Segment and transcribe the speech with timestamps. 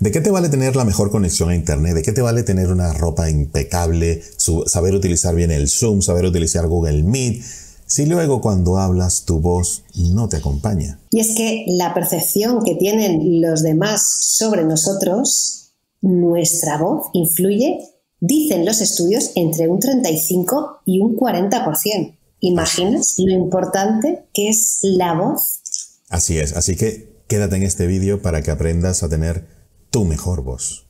[0.00, 1.94] ¿De qué te vale tener la mejor conexión a Internet?
[1.94, 4.22] ¿De qué te vale tener una ropa impecable,
[4.66, 7.42] saber utilizar bien el Zoom, saber utilizar Google Meet?
[7.86, 11.00] Si luego cuando hablas tu voz no te acompaña.
[11.10, 14.02] Y es que la percepción que tienen los demás
[14.36, 17.78] sobre nosotros, nuestra voz influye,
[18.20, 22.16] dicen los estudios, entre un 35 y un 40%.
[22.40, 25.60] ¿Imaginas lo importante que es la voz?
[26.08, 29.55] Así es, así que quédate en este vídeo para que aprendas a tener
[29.90, 30.86] tu mejor voz.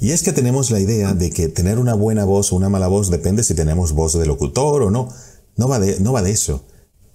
[0.00, 2.88] Y es que tenemos la idea de que tener una buena voz o una mala
[2.88, 5.08] voz depende si tenemos voz de locutor o no.
[5.56, 6.62] No va de, no va de eso.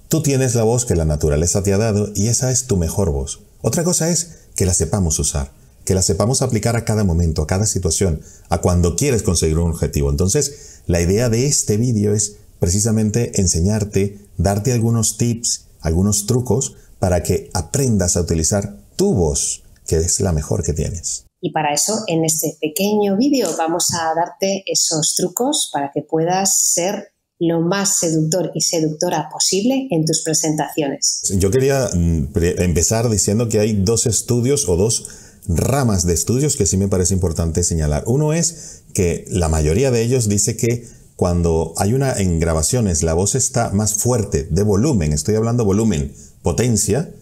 [0.07, 3.11] Tú tienes la voz que la naturaleza te ha dado y esa es tu mejor
[3.11, 3.41] voz.
[3.61, 5.51] Otra cosa es que la sepamos usar,
[5.85, 9.69] que la sepamos aplicar a cada momento, a cada situación, a cuando quieres conseguir un
[9.69, 10.09] objetivo.
[10.09, 17.23] Entonces, la idea de este vídeo es precisamente enseñarte, darte algunos tips, algunos trucos para
[17.23, 21.25] que aprendas a utilizar tu voz, que es la mejor que tienes.
[21.41, 26.73] Y para eso, en este pequeño vídeo vamos a darte esos trucos para que puedas
[26.73, 31.21] ser lo más seductor y seductora posible en tus presentaciones.
[31.37, 32.27] Yo quería mm,
[32.57, 35.07] empezar diciendo que hay dos estudios o dos
[35.47, 38.03] ramas de estudios que sí me parece importante señalar.
[38.07, 43.13] Uno es que la mayoría de ellos dice que cuando hay una en grabaciones la
[43.13, 46.13] voz está más fuerte de volumen, estoy hablando volumen,
[46.49, 47.13] potencia,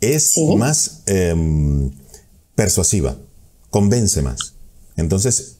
[0.00, 1.92] es más em,
[2.56, 3.16] persuasiva,
[3.70, 4.54] convence más.
[4.96, 5.58] Entonces,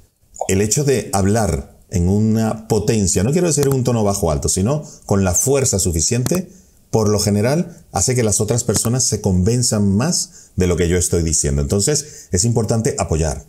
[0.49, 4.83] el hecho de hablar en una potencia, no quiero decir un tono bajo alto, sino
[5.07, 6.51] con la fuerza suficiente,
[6.91, 10.97] por lo general hace que las otras personas se convenzan más de lo que yo
[10.97, 11.63] estoy diciendo.
[11.63, 13.45] Entonces, es importante apoyar.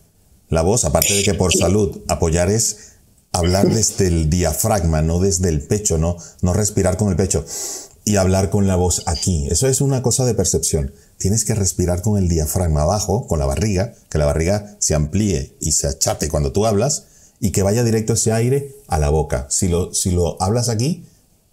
[0.49, 2.97] La voz, aparte de que por salud, apoyar es
[3.31, 7.43] hablar desde el diafragma, no desde el pecho, no, no respirar con el pecho
[8.09, 9.45] y hablar con la voz aquí.
[9.51, 10.91] Eso es una cosa de percepción.
[11.19, 15.55] Tienes que respirar con el diafragma abajo, con la barriga, que la barriga se amplíe
[15.59, 17.03] y se achate cuando tú hablas
[17.39, 19.45] y que vaya directo ese aire a la boca.
[19.51, 21.05] Si lo, si lo hablas aquí,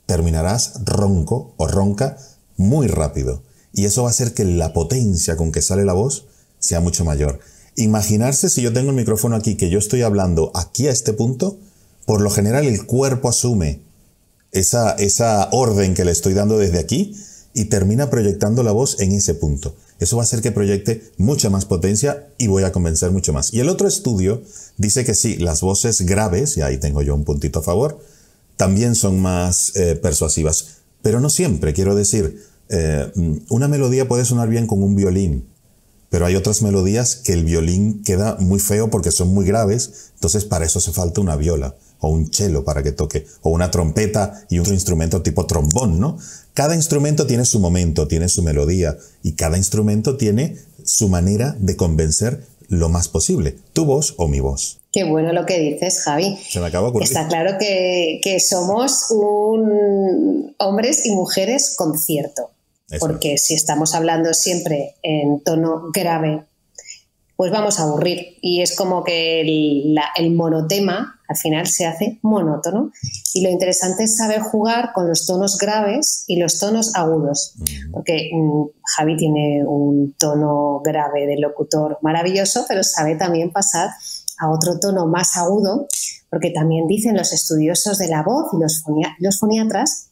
[0.06, 2.16] terminarás ronco o ronca
[2.56, 3.42] muy rápido.
[3.74, 6.24] Y eso va a hacer que la potencia con que sale la voz
[6.58, 7.38] sea mucho mayor.
[7.74, 11.58] Imaginarse si yo tengo el micrófono aquí, que yo estoy hablando aquí a este punto,
[12.06, 13.82] por lo general el cuerpo asume
[14.56, 17.14] esa, esa orden que le estoy dando desde aquí
[17.52, 19.74] y termina proyectando la voz en ese punto.
[19.98, 23.52] Eso va a hacer que proyecte mucha más potencia y voy a convencer mucho más.
[23.52, 24.42] Y el otro estudio
[24.76, 27.98] dice que sí, las voces graves, y ahí tengo yo un puntito a favor,
[28.56, 30.68] también son más eh, persuasivas.
[31.02, 33.10] Pero no siempre, quiero decir, eh,
[33.48, 35.46] una melodía puede sonar bien con un violín,
[36.10, 40.44] pero hay otras melodías que el violín queda muy feo porque son muy graves, entonces
[40.44, 44.44] para eso hace falta una viola o un cello para que toque, o una trompeta
[44.50, 46.18] y otro instrumento tipo trombón, ¿no?
[46.54, 51.76] Cada instrumento tiene su momento, tiene su melodía y cada instrumento tiene su manera de
[51.76, 54.78] convencer lo más posible, tu voz o mi voz.
[54.92, 56.38] Qué bueno lo que dices, Javi.
[56.48, 62.50] Se me acaba Está claro que, somos un hombres y mujeres con cierto.
[63.00, 66.44] Porque si estamos hablando siempre en tono grave,
[67.36, 68.38] pues vamos a aburrir.
[68.40, 72.90] Y es como que el, monotema al final se hace monótono.
[73.34, 77.54] Y lo interesante es saber jugar con los tonos graves y los tonos agudos.
[77.92, 78.64] Porque mm,
[78.96, 83.90] Javi tiene un tono grave de locutor maravilloso, pero sabe también pasar
[84.38, 85.86] a otro tono más agudo,
[86.30, 88.84] porque también dicen los estudiosos de la voz y los,
[89.18, 90.10] los foniatras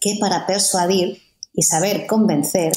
[0.00, 1.18] que para persuadir
[1.52, 2.72] y saber convencer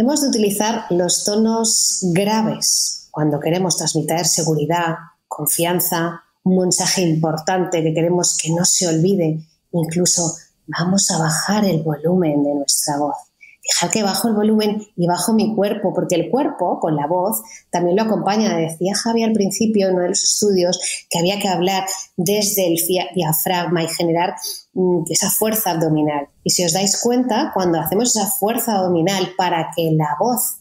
[0.00, 4.94] Hemos de utilizar los tonos graves cuando queremos transmitir seguridad,
[5.28, 9.40] confianza, un mensaje importante que queremos que no se olvide.
[9.72, 10.34] Incluso
[10.66, 13.16] vamos a bajar el volumen de nuestra voz.
[13.62, 17.42] Dejar que bajo el volumen y bajo mi cuerpo, porque el cuerpo con la voz
[17.70, 18.56] también lo acompaña.
[18.56, 20.80] Decía Javi al principio en uno de los estudios
[21.10, 21.84] que había que hablar
[22.16, 22.76] desde el
[23.14, 24.34] diafragma y generar
[24.72, 26.28] mm, esa fuerza abdominal.
[26.42, 30.60] Y si os dais cuenta, cuando hacemos esa fuerza abdominal para que la voz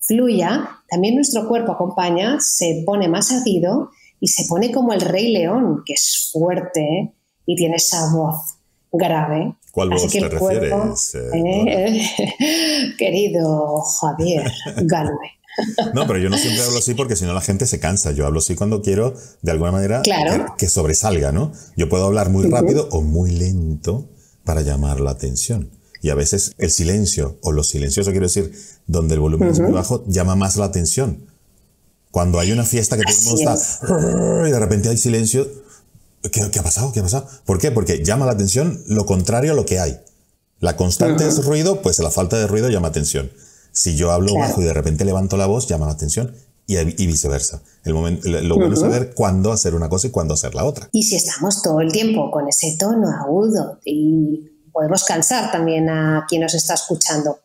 [0.00, 3.90] fluya, también nuestro cuerpo acompaña, se pone más erguido
[4.20, 7.14] y se pone como el rey león, que es fuerte
[7.46, 8.36] y tiene esa voz
[8.92, 9.56] grave.
[9.72, 11.14] ¿Cuál voz te refieres?
[11.14, 11.30] Eh,
[11.66, 14.50] eh, querido Javier
[14.82, 15.40] Galve.
[15.94, 18.12] No, pero yo no siempre hablo así porque si no la gente se cansa.
[18.12, 20.00] Yo hablo así cuando quiero, de alguna manera,
[20.56, 21.52] que, sobresalga, ¿no?
[21.76, 24.08] Yo puedo hablar muy rápido o muy lento
[24.44, 25.70] para llamar la atención.
[26.02, 28.54] Y a veces el silencio, o lo silencioso quiero decir,
[28.86, 31.26] donde el volumen es muy bajo, llama más la atención.
[32.10, 35.46] Cuando hay una fiesta que todo el mundo está y de repente hay silencio,
[36.22, 36.92] ¿Qué, ha pasado?
[36.92, 37.26] ¿Qué ha pasado?
[37.46, 37.70] ¿Por qué?
[37.70, 40.00] Porque llama la atención lo contrario a lo que hay.
[40.58, 43.30] La constante es ruido, pues la falta de ruido llama atención.
[43.72, 46.34] Si yo hablo bajo y de repente levanto la voz, llama la atención
[46.66, 47.62] y, viceversa.
[47.84, 50.90] El momento, lo bueno es saber cuándo hacer una cosa y cuándo hacer la otra.
[50.92, 56.26] Y si estamos todo el tiempo con ese tono agudo y podemos cansar también a
[56.28, 57.38] quien nos está escuchando,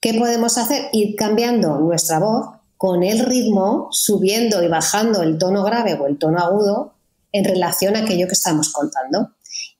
[0.00, 0.88] ¿qué podemos hacer?
[0.92, 6.18] Ir cambiando nuestra voz con el ritmo, subiendo y bajando el tono grave o el
[6.18, 6.94] tono agudo
[7.32, 9.30] en relación a aquello que estamos contando.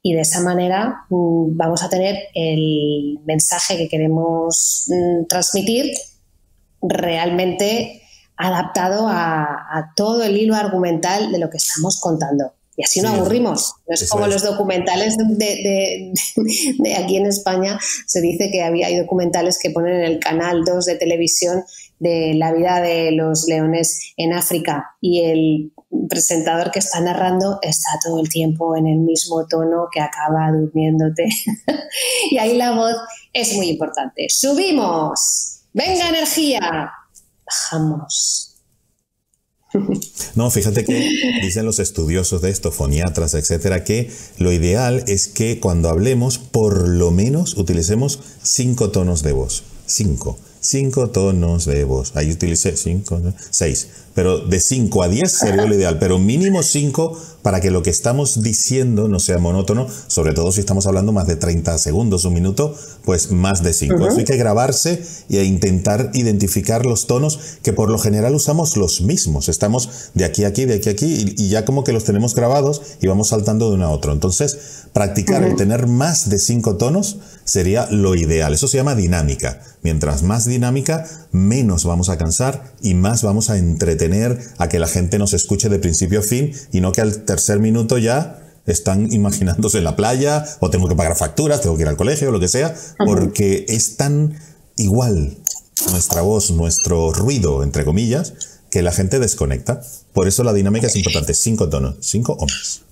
[0.02, 5.92] Y de esa manera mm, vamos a tener el mensaje que queremos mm, transmitir
[6.80, 8.02] realmente
[8.36, 12.52] adaptado a, todo el hilo argumental de lo que estamos contando.
[12.76, 13.74] Y así no aburrimos.
[13.88, 16.12] No es como los documentales de,
[16.96, 17.78] aquí en España.
[18.06, 21.64] Se dice que había, hay documentales que ponen en el canal 2 de televisión
[21.98, 25.72] de la vida de los leones en África y el
[26.10, 31.26] presentador que está narrando está todo el tiempo en el mismo tono que acaba durmiéndote.
[32.30, 32.96] y ahí la voz
[33.32, 34.26] es muy importante.
[34.28, 35.62] Subimos.
[35.72, 36.92] Venga energía.
[37.46, 38.55] Bajamos.
[40.34, 41.10] No, fíjate que
[41.42, 46.88] dicen los estudiosos de esto, foniatras, etcétera, que lo ideal es que cuando hablemos, por
[46.88, 49.64] lo menos utilicemos cinco tonos de voz.
[49.86, 50.38] Cinco.
[50.60, 52.12] Cinco tonos de voz.
[52.16, 53.20] Ahí utilicé cinco,
[53.50, 53.88] seis.
[54.16, 57.90] Pero de 5 a 10 sería lo ideal, pero mínimo 5 para que lo que
[57.90, 62.34] estamos diciendo no sea monótono, sobre todo si estamos hablando más de 30 segundos, un
[62.34, 64.04] minuto, pues más de 5.
[64.04, 69.00] Eso hay que grabarse e intentar identificar los tonos que por lo general usamos los
[69.00, 69.48] mismos.
[69.48, 72.34] Estamos de aquí a aquí, de aquí a aquí y, ya como que los tenemos
[72.34, 74.12] grabados y vamos saltando de uno a otro.
[74.12, 78.54] Entonces, practicar el tener más de 5 tonos sería lo ideal.
[78.54, 79.60] Eso se llama dinámica.
[79.82, 84.88] Mientras más dinámica, menos vamos a cansar y más vamos a entretener a que la
[84.88, 89.12] gente nos escuche de principio a fin y no que al tercer minuto ya están
[89.12, 92.32] imaginándose en la playa o tengo que pagar facturas, tengo que ir al colegio o
[92.32, 92.74] lo que sea,
[93.04, 94.38] porque es tan
[94.76, 95.36] igual
[95.90, 98.32] nuestra voz, nuestro ruido, entre comillas,
[98.70, 99.82] que la gente desconecta.
[100.14, 101.34] Por eso la dinámica es importante.
[101.34, 102.85] Cinco tonos, cinco o más.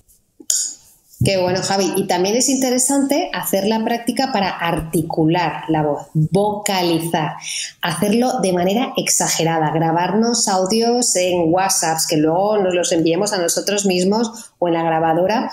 [1.25, 1.91] Qué bueno, Javi.
[1.95, 7.33] Y también es interesante hacer la práctica para articular la voz, vocalizar,
[7.81, 13.87] hacerlo de manera exagerada, grabarnos audios en WhatsApp, que luego nos los enviemos a nosotros
[13.87, 15.51] mismos o en la grabadora.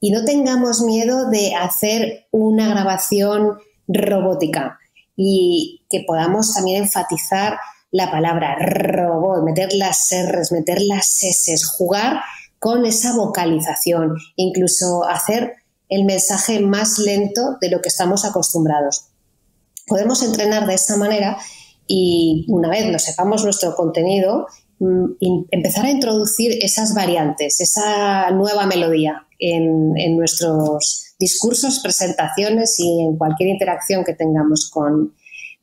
[0.00, 4.78] Y no tengamos miedo de hacer una grabación robótica
[5.14, 7.58] y que podamos también enfatizar
[7.90, 12.22] la palabra robot, meter las R's, meter las S, jugar
[12.58, 15.54] con esa vocalización, incluso hacer
[15.88, 19.08] el mensaje más lento de lo que estamos acostumbrados.
[19.86, 21.38] Podemos entrenar de esta manera
[21.86, 24.46] y una vez lo sepamos nuestro contenido,
[24.80, 25.04] mm,
[25.50, 33.16] empezar a introducir esas variantes, esa nueva melodía en, en nuestros discursos, presentaciones y en
[33.16, 35.14] cualquier interacción que tengamos con,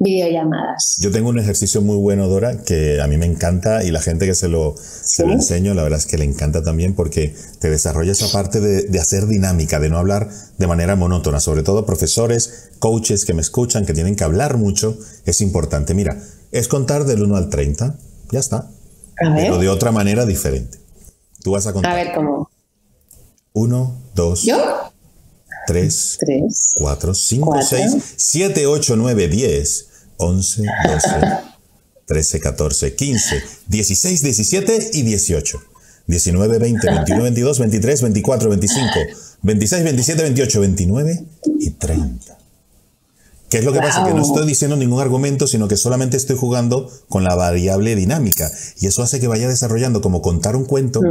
[0.03, 0.97] videollamadas.
[0.99, 4.25] Yo tengo un ejercicio muy bueno, Dora, que a mí me encanta y la gente
[4.25, 7.69] que se lo, se lo enseño, la verdad es que le encanta también porque te
[7.69, 11.85] desarrolla esa parte de, de, hacer dinámica, de no hablar de manera monótona, sobre todo
[11.85, 15.93] profesores, coaches que me escuchan, que tienen que hablar mucho, es importante.
[15.93, 16.17] Mira,
[16.51, 17.97] es contar del 1 al 30,
[18.31, 18.69] ya está,
[19.35, 20.77] pero de otra manera diferente.
[21.43, 21.91] Tú vas a contar.
[21.91, 22.49] A ver cómo.
[23.53, 24.57] 1, 2, ¿Yo?
[25.67, 26.17] 3,
[26.77, 29.87] 4, 5, 6, 7, 8, 9, 10,
[30.23, 31.09] 11, 12,
[32.05, 35.59] 13, 14, 15, 16, 17 y 18.
[36.05, 38.91] 19, 20, 21, 22, 23, 24, 25,
[39.41, 41.25] 26, 27, 28, 29
[41.59, 42.37] y 30.
[43.49, 44.03] ¿Qué es lo que pasa?
[44.03, 48.51] Que no estoy diciendo ningún argumento, sino que solamente estoy jugando con la variable dinámica.
[48.79, 51.01] Y eso hace que vaya desarrollando como contar un cuento,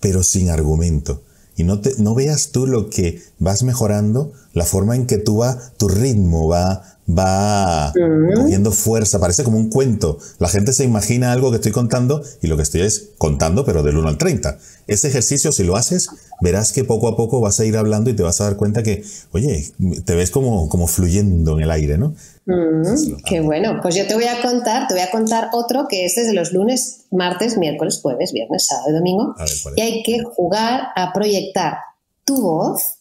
[0.00, 1.22] pero sin argumento
[1.56, 5.38] y no, te, no veas tú lo que vas mejorando, la forma en que tú
[5.38, 7.92] va, tu ritmo va, va
[8.34, 10.18] cogiendo fuerza, parece como un cuento.
[10.38, 13.82] La gente se imagina algo que estoy contando y lo que estoy es contando, pero
[13.82, 14.58] del 1 al 30.
[14.86, 16.08] Ese ejercicio, si lo haces,
[16.40, 18.82] verás que poco a poco vas a ir hablando y te vas a dar cuenta
[18.82, 19.72] que, oye,
[20.04, 22.14] te ves como, como fluyendo en el aire, ¿no?
[22.46, 23.80] Mm, qué bueno.
[23.80, 26.52] Pues yo te voy a contar, te voy a contar otro que es desde los
[26.52, 29.34] lunes, martes, miércoles, jueves, viernes, sábado y domingo.
[29.76, 31.78] y hay que jugar a proyectar
[32.24, 32.93] tu voz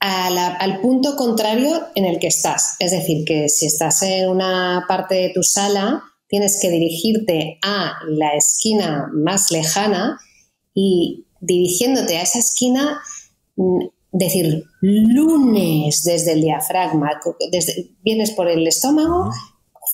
[0.00, 2.76] al punto contrario en el que estás.
[2.78, 7.94] Es decir, que si estás en una parte de tu sala, tienes que dirigirte a
[8.08, 10.18] la esquina más lejana
[10.74, 13.00] y dirigiéndote a esa esquina
[13.56, 17.20] mm, decir lunes desde el diafragma,
[18.02, 19.30] vienes por el estómago,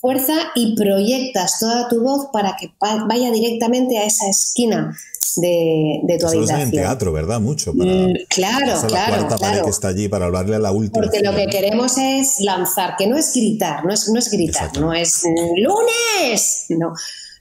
[0.03, 2.73] fuerza y proyectas toda tu voz para que
[3.07, 4.93] vaya directamente a esa esquina
[5.37, 6.59] de, tu habitación.
[6.59, 7.39] en teatro, ¿verdad?
[7.39, 7.73] Mucho.
[7.73, 9.29] Para mm, claro, claro.
[9.29, 9.63] La claro.
[9.63, 11.03] que está allí para hablarle a la última.
[11.03, 14.77] Porque lo que queremos es lanzar, que no es gritar, no es, no es gritar,
[14.77, 15.23] no es
[15.55, 16.93] lunes, no,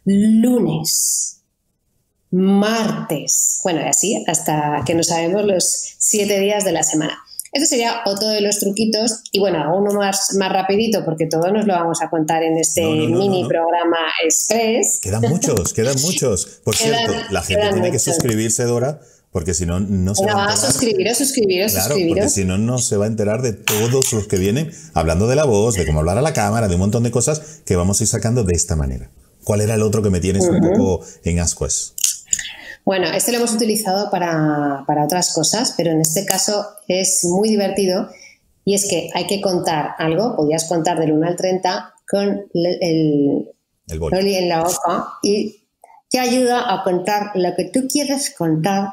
[0.05, 1.41] lunes,
[2.31, 7.19] martes, bueno, y así hasta que no sabemos los siete días de la semana.
[7.53, 9.21] Eso sería otro de los truquitos.
[9.31, 12.83] Y bueno, uno más, más rapidito, porque todo nos lo vamos a contar en este
[12.83, 15.01] mini programa express.
[15.03, 16.61] Quedan muchos, quedan muchos.
[16.65, 19.01] Por cierto, la gente tiene que suscribirse, Dora,
[19.33, 20.73] porque si no, no se va a enterar.
[20.73, 24.39] suscribiros, suscribiros, claro, Porque si no, no se va a enterar de todos los que
[24.39, 27.11] vienen hablando de la voz, de cómo hablar a la cámara, de un montón de
[27.11, 29.11] cosas que vamos a ir sacando de esta manera.
[29.45, 31.95] ¿Cuál era el otro que me tienes un poco en ascuas?
[32.85, 38.09] Bueno, este lo hemos utilizado para, otras cosas, pero en este caso es muy divertido
[38.65, 42.79] y es que hay que contar algo, podías contar del 1 al 30 con el,
[42.83, 43.55] el
[43.89, 45.67] en la boca y
[46.11, 48.89] te ayuda a contar lo que tú quieres contar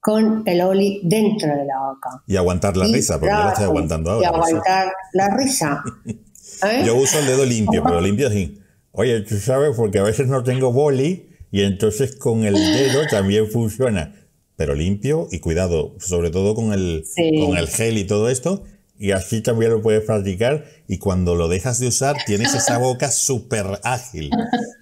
[0.00, 2.22] con el oli dentro de la boca.
[2.26, 4.22] Y aguantar la risa, porque yo lo estoy aguantando ahora.
[4.22, 5.82] Y aguantar la risa.
[6.84, 8.60] Yo uso el dedo limpio, pero limpio así.
[8.92, 13.48] Oye, tú sabes, porque a veces no tengo boli y entonces con el dedo también
[13.48, 14.12] funciona,
[14.56, 18.64] pero limpio y cuidado, sobre todo con el, con el gel y todo esto.
[18.98, 23.08] Y así también lo puedes practicar y cuando lo dejas de usar tienes esa boca
[23.12, 24.30] súper ágil.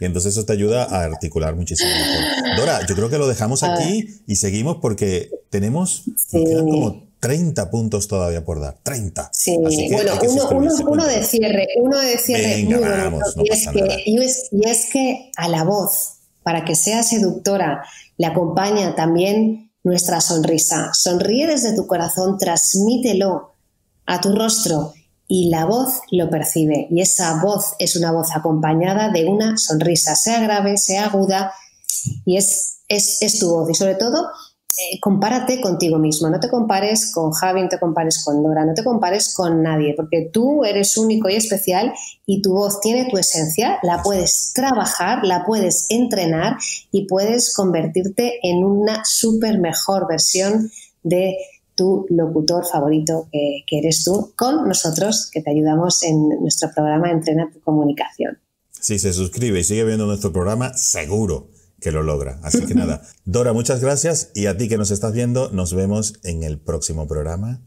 [0.00, 2.56] Y entonces eso te ayuda a articular muchísimo mejor.
[2.56, 8.46] Dora, yo creo que lo dejamos aquí y seguimos porque tenemos como 30 puntos todavía
[8.46, 8.78] por dar.
[8.82, 9.30] 30.
[9.34, 13.34] Sí, bueno, uno, uno, de cierre, uno de cierre muy bonito.
[13.44, 14.04] y, es que,
[14.52, 17.84] y es que a la voz para que sea seductora,
[18.16, 20.90] le acompaña también nuestra sonrisa.
[20.94, 23.52] Sonríe desde tu corazón, transmítelo
[24.06, 24.92] a tu rostro
[25.28, 26.88] y la voz lo percibe.
[26.90, 31.52] Y esa voz es una voz acompañada de una sonrisa, sea grave, sea aguda,
[32.24, 33.70] y es, es, tu voz.
[33.70, 34.28] Y sobre todo,
[34.78, 38.72] eh, compárate contigo mismo, no te compares con Javi, no te compares con Dora, no
[38.72, 41.92] te compares con nadie, porque tú eres único y especial
[42.24, 46.56] y tu voz tiene tu esencia, la puedes trabajar, la puedes entrenar
[46.90, 50.70] y puedes convertirte en una súper mejor versión
[51.02, 51.36] de
[51.74, 57.10] tu locutor favorito que, que eres tú, con nosotros que te ayudamos en nuestro programa
[57.10, 58.38] Entrena tu comunicación.
[58.70, 61.51] Si se suscribe y sigue viendo nuestro programa, seguro
[61.82, 62.38] que lo logra.
[62.42, 66.14] Así que nada, Dora, muchas gracias y a ti que nos estás viendo, nos vemos
[66.22, 67.60] en el próximo programa